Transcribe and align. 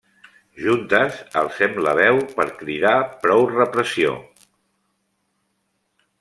Juntes 0.61 1.19
alcem 1.41 1.77
la 1.87 1.93
veu 1.99 2.17
per 2.39 2.47
cridar 2.63 2.95
prou 3.27 3.47
repressió. 3.53 4.19